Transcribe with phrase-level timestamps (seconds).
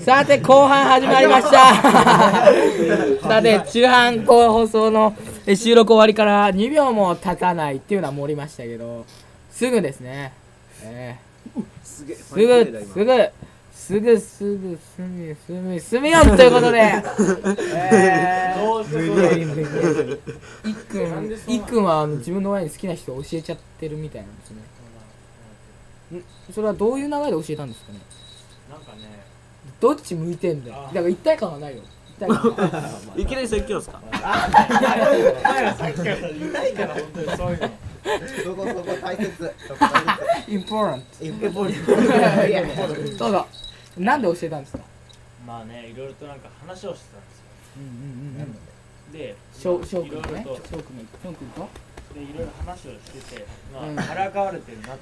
[0.00, 1.74] さて後半始まりました。
[3.22, 9.06] さて中半後放送の収録終わりから2秒も経たないっていうのは盛りましたけど
[9.50, 10.32] すぐですね、
[10.82, 11.16] え
[11.82, 12.16] すげえ。
[12.16, 13.30] ーすぐすぐ
[13.72, 16.78] すぐすぐすみすみすみよんということで。
[16.78, 26.22] えーどうしていっくんいっくんはあの自分の親に好きな人を教えちゃってるみたいなんですね。
[26.52, 28.00] それはどういう流れで教えたんですかね
[28.70, 29.33] なんかね？
[29.80, 30.76] どっち向いてんだよ。
[30.88, 31.82] だから一体感はないよ
[32.16, 34.00] 一体感はいきなり説教ですか？
[34.12, 37.70] 前がさっきから痛いから本当にそういうの。
[38.44, 39.32] そこそこ大切？
[39.66, 39.90] そこ大
[40.46, 40.52] 切？
[40.52, 41.92] インポーランインポリト
[42.46, 42.62] いや
[43.18, 43.46] どうぞ
[43.98, 44.84] なんで教えたんですか？
[45.46, 47.44] まあねいろいろとなんか話をしてたんですよ。
[47.78, 47.90] うんうん
[48.42, 48.56] うん
[49.12, 50.44] でしょうしょういくんね。
[50.44, 51.68] ろいろとしょうくんしょうくんと？
[52.14, 53.94] でいろいろ話をしててうん。
[53.96, 54.98] まあからかわれてるなと。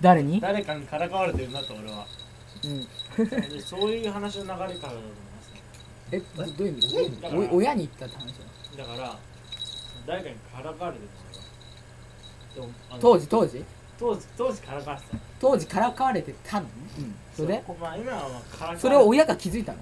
[0.00, 0.40] 誰に？
[0.40, 2.06] 誰かにからかわれてるなと俺は
[2.64, 2.80] うん。
[3.50, 5.62] でそういう話の流れからだと思いますね。
[6.12, 7.20] えどどういう意味？
[7.20, 8.34] だからお親に言ったって話
[8.76, 9.18] だから
[10.06, 11.02] 誰かにからかわれて
[12.56, 12.68] るの
[13.00, 13.64] 当時当時？
[13.98, 15.16] 当時当時からかわれてた。
[15.40, 16.66] 当時からかわれてたの？
[16.66, 17.14] ねうん。
[17.34, 17.48] それ？
[17.48, 19.78] でそうまあ今はまあからかわれそれを親が気づいたの？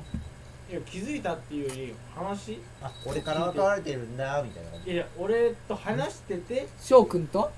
[0.69, 2.59] いや気づいたっていうより話？
[2.83, 4.93] あ俺から分かれてるんだみたいな感じ。
[4.93, 7.51] いや俺と話しててしょうくんと？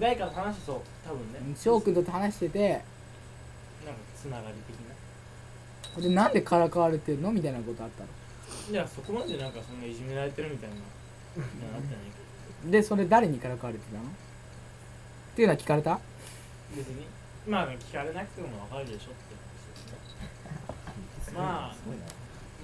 [0.00, 1.56] 誰かと話してそう多分ね。
[1.56, 2.82] しょうくんと話してて
[3.88, 6.02] なんかつながり的な。
[6.02, 8.08] でなんでからかわれてるのみたいなことあったの？
[8.70, 10.76] いやそこまでなんかそんないじめられてるみたいな
[12.70, 14.02] でそれ誰にからかわれてたの？
[14.04, 14.06] っ
[15.34, 15.94] ていうのは聞かれた？
[15.94, 16.00] ど
[16.76, 17.06] 別に。
[17.48, 19.08] まあ聞かれなくても分かるでしょって話
[21.18, 21.34] ですね。
[21.38, 22.04] まあすごいな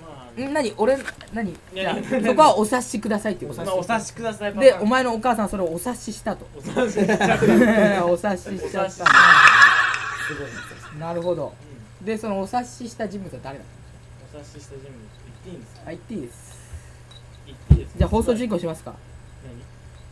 [0.06, 0.40] まあ。
[0.40, 0.74] ん何？
[0.76, 0.98] 俺
[1.32, 1.50] 何？
[1.50, 6.46] いやいやそこはお察しくださいっていうことまあお察しくださいでお前のお母さんそれをお察ししたと。
[6.56, 8.04] お察ししちゃった。
[8.06, 9.04] お察ししちゃった
[10.26, 10.48] すごい
[11.00, 11.06] な。
[11.08, 11.54] なるほど。
[12.00, 12.06] うん。
[12.06, 13.64] でそのお察しした人物は誰だ
[14.34, 15.80] お察しした人物言っていいんですか？
[15.86, 16.58] あ言っていいです。
[17.46, 17.92] 言っていいです。
[17.92, 18.94] かじゃあ放送進行しますか？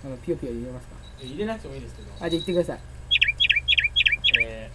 [0.03, 0.11] 何？
[0.13, 0.95] あのピヨピヨ入れますか？
[1.21, 2.09] 入れなくてもいいですけど。
[2.13, 2.79] あじゃあ言ってください。
[4.41, 4.71] え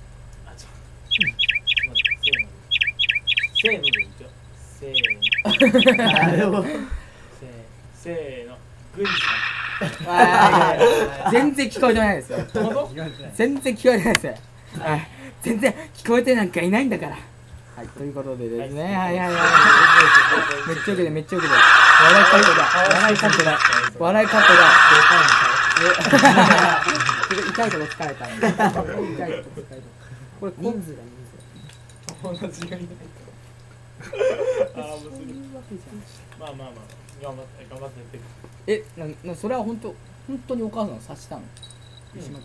[0.45, 0.77] ー、あ、ちょ、っと
[1.11, 2.61] せーので。
[3.55, 3.83] せーの。
[3.83, 4.29] で言ってよ。
[4.79, 5.97] せーの。
[6.13, 6.65] なるほど。
[7.95, 8.57] せーの。
[8.95, 9.11] グンジ
[10.07, 12.39] あー全然聞こえてないですよ。
[13.35, 14.33] 全然聞こえてないですよ。
[14.81, 15.07] はい
[15.41, 17.17] 全然聞こえてなんかいないんだから。
[17.75, 18.83] はいということでですね。
[18.83, 18.93] はい。
[19.17, 19.31] はいはい
[20.67, 21.59] めっちゃ受けてめっちゃ受けて。
[22.03, 22.65] 笑いカットだ。
[22.97, 23.59] 笑いカットだ。
[23.99, 24.63] 笑いカットだ。
[27.37, 29.43] え痛いとこ疲れたんで痛いとこ疲れた
[30.39, 31.01] これ人数が
[32.23, 32.93] 同じがいないと。
[34.75, 35.21] あー、もうすぐ。
[36.39, 36.49] まあ。
[36.53, 36.69] まあまあ、
[37.21, 38.21] 頑張って、頑張ってやってく
[38.67, 39.93] えななそれは本当
[40.27, 41.41] 本当にお母さんを察したの？
[42.15, 42.41] うんしまっ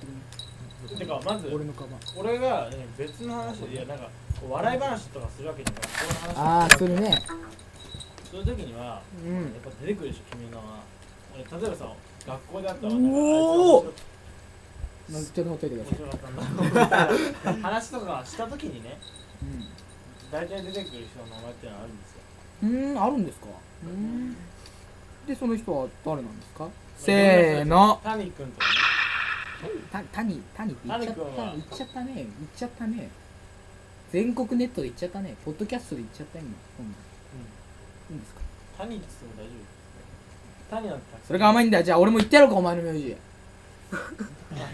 [0.89, 1.91] てか、まず、俺のカバン。
[2.17, 4.05] 俺が、ね、別の話で、いや、なんか、
[4.41, 5.83] こう笑い話とかするわけにも、こ
[6.33, 7.23] の話ああするね。
[8.31, 9.35] そういう時には、うん。
[9.35, 10.65] やっぱ出てくるでしょ、君のは。
[11.35, 11.93] 俺、例えばさ、
[12.27, 13.85] 学校であったら、うおー！
[13.85, 13.93] なんか
[15.15, 15.99] あいつちょっとほっといてください。
[15.99, 18.97] 面白かったんだ 話とかした時にね
[20.31, 22.19] 大体出てくる人の名前っていうのはあるんですよ。
[22.63, 23.47] うんうんあるんですか？
[23.85, 24.37] うん。
[25.27, 26.69] でその人は誰なんですか？
[26.99, 28.01] せーの。
[28.05, 28.73] 谷君とかね
[29.91, 31.25] た谷谷って言っちゃったっ
[31.79, 32.13] ちゃったね。
[32.15, 33.11] 言っちゃったね。
[34.13, 35.35] 全国ネットで言っちゃったね。
[35.45, 36.49] ポッドキャストで言っちゃった今。
[36.79, 36.93] 今度
[38.15, 38.41] いいんですか？
[38.79, 39.63] 谷って言っても大丈夫です
[40.71, 41.79] 谷なんてそれが甘いんだ。
[41.79, 43.17] よじゃあ俺も言ってやろうかお前の名字
[43.93, 43.97] あ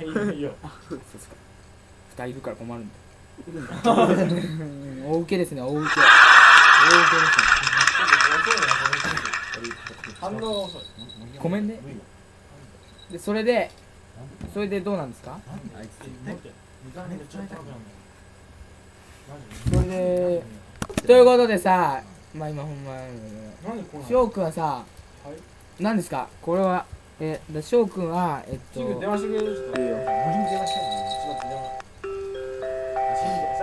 [0.02, 0.08] いい。
[0.14, 0.52] よいいよ。
[0.88, 1.34] そうですか。
[2.12, 2.94] 二人いるから困るんだ。
[3.46, 6.00] う ん大受けですね大受け。
[6.00, 6.04] 大
[7.00, 7.30] 受けです
[10.10, 10.14] ね。
[10.20, 10.82] 反応が遅い。
[11.38, 11.78] ごめんね。
[13.12, 13.70] でそれで
[14.54, 15.38] それでどうなんですか？
[15.76, 16.50] あいつ待って
[16.84, 17.80] 見た目めっちゃ高くなる
[19.84, 20.42] それで
[21.06, 22.02] ということでさ
[22.34, 24.84] まあ今ほんまのなんでこんな翔くんはさは
[25.30, 26.86] い何ですかこれは
[27.20, 28.80] えだ翔くんはえっと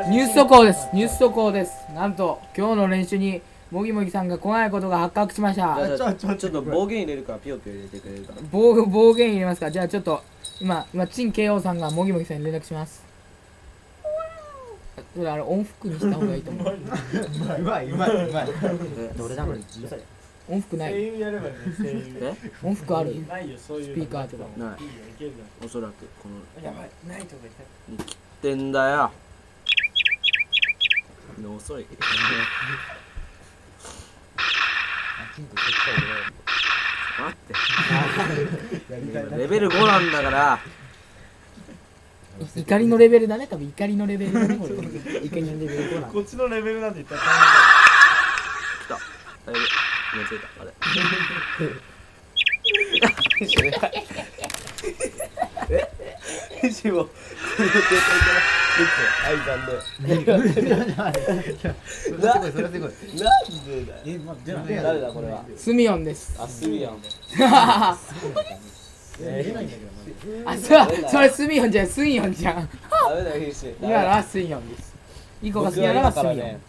[0.10, 3.42] ニュース速報ですニュース速報ですなんと今日の練習に
[3.72, 10.22] もぎもぎさんが来ないことが発覚しましたちょっと暴言入れるからピヨピヨ入れてくれるか暴暴言入れますかじゃあちょっと
[10.60, 13.04] 今今陳慶応さんがもぎもぎさんに連絡します。
[15.16, 16.74] それあれ音符にした方がいいと思う。
[16.74, 16.78] う
[17.64, 18.48] まいうまいうまい。
[19.18, 19.60] どれだこれ？
[20.48, 20.92] 音符ない。
[20.94, 22.36] 声優やればいいね声優え？
[22.64, 23.28] 音符ある？
[23.28, 24.78] ないよそういうスピーカーとかない。
[25.66, 26.90] おそらくこのやばい。
[27.08, 27.42] ないとか
[27.90, 29.12] 言ってってんだよ。
[31.58, 31.86] 遅い。
[31.86, 32.00] 待っ
[35.46, 35.52] て
[35.92, 36.34] やり
[39.14, 40.60] たいなレベル5なんだから。
[42.56, 43.48] い怒りのレベルだね。
[43.48, 44.58] 多分怒りのレベルだね。
[44.58, 47.24] これ怒りのレベルどうなのこっちのレベルなんて言ったら来
[48.90, 49.00] ただ。
[49.52, 49.60] いぶ
[50.18, 50.74] 目ついたあれ
[56.62, 58.82] 編集をはい残それはす
[62.12, 66.36] ごいそれはすごい念なんでだよえまあじゃあ誰だこれはスミヨンです。
[66.38, 66.98] あスミヤン
[67.40, 67.98] あ
[70.58, 71.88] そうそれスミヨンじゃん。
[71.88, 72.62] スミヨンじゃんダ
[73.16, 73.44] メだよ
[73.82, 74.94] 今のはスミヨンです。
[75.42, 76.60] イコが好きなのはスミヨン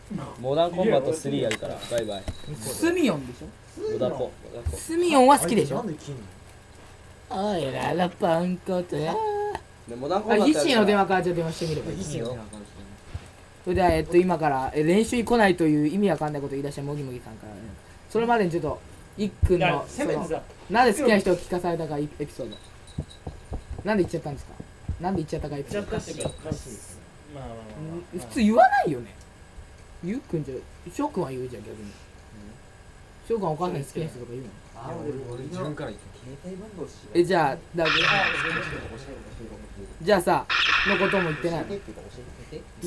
[0.41, 1.77] モダンコンバット3やるから。
[1.91, 2.23] バイバイ。
[2.61, 3.47] スミヨンでしょ？
[3.93, 4.31] モダコ。
[4.77, 5.79] スミヨンは好きでしょ？
[5.79, 6.21] なんで切んの
[7.53, 9.13] おいららパンコとや
[9.89, 12.19] でモダンコンあバットヒッシーの電話からじゃあ電話してみればいい。
[12.19, 12.37] よ
[13.65, 17.61] それではえっと今からえ練習に来ないという意味わかんないこと言い出したもぎもぎさんからね。
[18.09, 18.81] それまでにちょっと
[19.19, 19.87] いっくんの
[20.71, 22.57] なんで好きな人を聞かされたかエピソード。
[23.85, 24.53] なんで言っちゃったんですか？
[25.01, 25.57] なんで言っちゃったか？
[25.57, 25.99] エピソード
[28.19, 29.15] 普通言わないよね。
[30.05, 30.55] ゆっくんじゃ
[30.95, 31.91] 翔くんは言うじゃん逆に
[33.29, 34.49] 翔くんはお母さんに好きな人とか言うの。
[34.77, 36.07] あ俺俺自分から言った
[37.15, 37.87] えじゃあだ
[40.03, 40.47] じゃあさ
[40.89, 41.81] のことも言ってないの言っ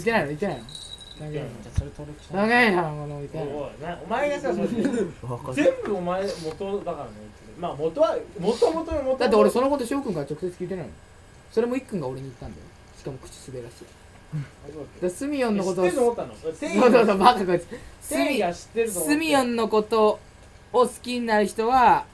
[0.03, 0.63] てないの言ってないの
[1.19, 3.71] 長いのじゃあそれ登録し長いなもの言ってないの
[4.03, 4.83] お前がさそれ全
[5.85, 7.11] 部お前元だからね
[7.59, 10.91] まあ元は元々の元だって俺そのこと翔くんから直接聞いてないの
[11.51, 12.63] それもいっくんが俺に言ったんだよ
[12.97, 13.85] しかも口滑らして
[15.01, 16.67] でスミヨンのことを知ってると思ったのそうそ
[17.01, 17.67] うそうバカこいつ
[18.01, 20.19] スミヨンのこと
[20.71, 22.05] を好きになる人は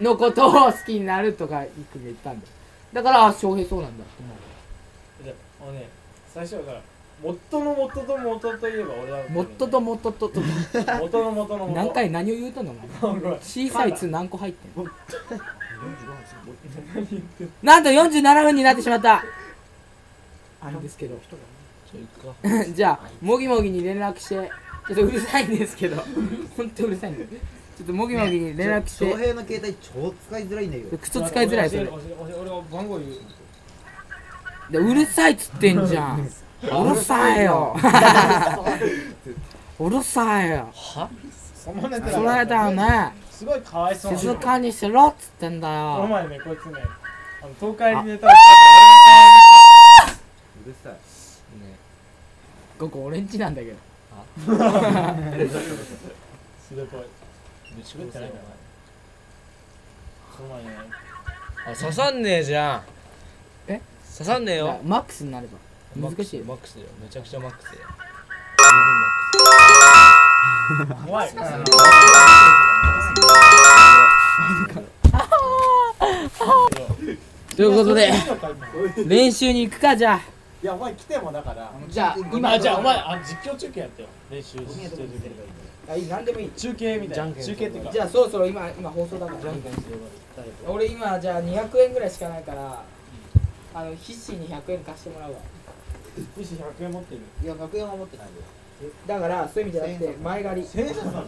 [0.00, 2.46] のことを好きになるとかく言ったんだ。
[2.46, 2.52] よ
[2.92, 4.36] だからあ翔平そうなんだって思う。
[5.24, 5.88] じゃああのね
[6.32, 6.82] 最初だから
[7.22, 10.28] 元の元と元といえば俺はもっとともっとと。
[10.28, 10.40] と
[11.00, 12.74] 元の元の元何回何を言うとんの
[13.40, 14.90] 小さい「つ」何個入ってんの？
[17.62, 19.24] なんと47分になってしまった。
[20.62, 21.18] あれですけど
[22.74, 25.96] じゃあもぎもぎに連絡してちょっとうるさいんですけど。
[26.56, 29.10] 本当うるさいんでちょっともぎもぎに連絡して。
[29.10, 30.98] 翔平の携帯超使いづらいんだけど。
[30.98, 33.10] クソ使いづらいそれ俺俺俺が番号言う
[34.70, 37.76] でうるさいっつってんじゃんうるさいよ
[39.78, 46.82] うるさいよそのネタそれだよねすごいかわいそうな静かにしろっつってんだこのよ前ねこいつね
[47.42, 48.30] あの東海リネタを
[50.64, 50.92] うるさい
[52.78, 53.76] ここ俺んちなんだけど。
[54.38, 54.58] すごい
[57.82, 58.42] 喋ってないから
[60.36, 60.70] その前ね
[61.66, 62.82] あ 刺さんねえじゃん。
[63.72, 63.80] え？
[64.12, 64.80] 刺さんねえよ。
[64.84, 65.56] マックスになれば。
[66.10, 66.44] 難しいよ。
[66.44, 66.88] マックスだよ。
[67.02, 67.88] めちゃくちゃマックスだよ。
[71.06, 71.30] 怖い。
[77.56, 78.12] ということで
[79.06, 80.20] 練習に行くかじゃあ
[80.62, 84.08] いやお前来てもだからじゃあ今今じゃあお前あ実況中継やってよ。
[84.30, 85.08] 練習してる時
[85.88, 86.50] あいい何でもいい。
[86.50, 87.42] 中継みたいな。
[87.42, 87.92] 中継っていうか。
[87.92, 89.38] じゃあそろそろ今今放送だから。
[90.68, 92.82] 俺今じゃあ200円ぐらいしかないから
[93.74, 95.38] あの必死に100円貸してもらうわ。
[96.36, 97.20] 西100円持ってる？
[97.44, 98.32] いや100円は持ってないよ。
[99.06, 100.66] だからそういう意味じゃなくて前借り。
[100.66, 101.26] 1000円なの？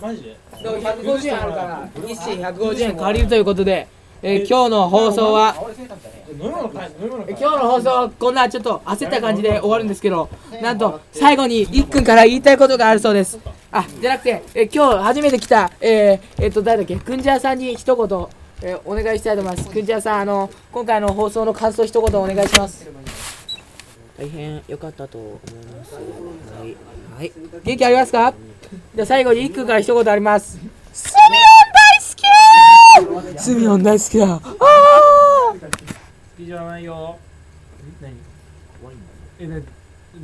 [0.00, 0.36] マジで？
[0.62, 3.88] でも150円あるから必死に150円借りるということで、
[4.28, 10.28] えー今日の放送は今日の放送はこんなちょっと焦った感じで終わるんですけど
[10.60, 13.38] なんと最後にいっくんから言いたいことがあるそうです。
[13.70, 16.96] あじゃなくてえ今日初めて来たえー、えっと誰だっけ？
[16.96, 18.26] くんじゃさんに一言、
[18.62, 19.70] えーお願いしたいと思います。
[19.70, 22.84] くんじゃさんあの今回の放送の感想一言お願いします。
[24.18, 25.94] 大変良かったと思います。
[25.94, 26.00] は
[26.66, 26.76] い。
[27.16, 27.32] はい。
[27.62, 28.34] 元気ありますか？
[28.96, 30.58] じゃあ最後にいっくんから一言あります
[33.46, 34.24] スミヨン大好きだ。
[34.24, 34.42] あー。
[34.42, 35.68] 好
[36.36, 37.16] きじゃないよ。
[38.02, 38.12] 何
[39.38, 39.60] えな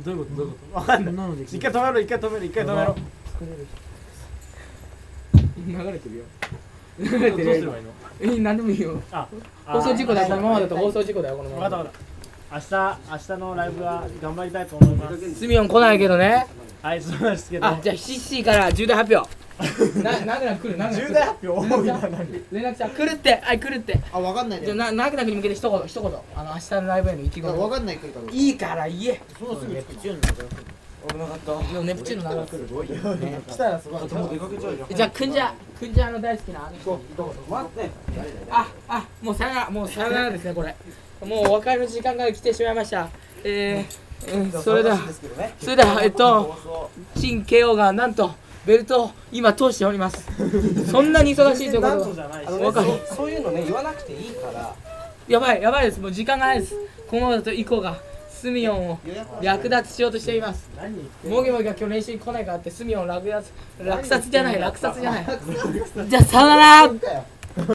[0.03, 0.35] どういうこと？
[0.35, 0.75] どういうこと？
[0.75, 1.15] わかんない。
[1.43, 2.95] 一回止めろ一回止めろ一回止めろ。
[5.65, 6.25] 流れてるよ。
[6.99, 7.91] どうすればいいの？
[8.19, 9.01] え何でもいいよ。
[9.13, 9.25] あ
[9.67, 11.93] 放送事故だよこのままだと放送事故だよこのまま分かった分かっ
[12.51, 12.55] た。
[12.55, 15.35] 明日明日のライブは頑張りたいと思います。
[15.35, 16.45] スミヨン来ないけどね。
[16.81, 17.67] はいそうなんですけど。
[17.67, 19.29] あじゃあシッシーから重大発表
[20.03, 22.43] ななんでなん来るなんで重大発表多いな何？
[22.51, 23.39] 連絡した来るって。
[23.43, 23.99] はい来るって。
[24.11, 26.11] あ分かんないでじゃあななくなくに向けて一言一言。
[26.35, 27.59] あの明日のライブへの意気込み。
[27.59, 28.31] 分かんない来るから。
[28.31, 29.21] いいから言え。
[29.37, 33.41] そのすぐ口をでもネプチューンの長く来るね。
[33.45, 34.07] 来たらすごい
[34.95, 35.53] じゃあくんじゃ。
[35.77, 37.01] くんじゃの大好きなあの人
[38.49, 39.69] ああもうさよなら。
[39.69, 40.75] もうさよならですねこれ。
[41.25, 43.09] もうお別れの時間が来てしまいました。
[43.43, 44.97] えー、うんそれでは
[45.59, 48.31] それではえっと陳慶応がなんと
[48.65, 50.25] ベルトを今通しております。
[50.89, 52.87] そんなに忙しいとことなんとじゃないしあのわかる。
[53.05, 54.75] そういうのね言わなくていいから。
[55.27, 55.99] やばいやばいです。
[55.99, 56.75] もう時間がないです。
[57.07, 57.97] このままだとイコが。
[58.29, 58.99] スミオンを
[59.41, 60.69] 略奪しようとしています。
[60.75, 61.37] 何言ってんの？
[61.37, 65.25] モギモギが今日練習に来ないからってスミオンを落札落札じゃない落札じゃない。
[66.09, 66.91] じゃあさよなら